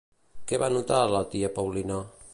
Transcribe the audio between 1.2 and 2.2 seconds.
tia Paulina?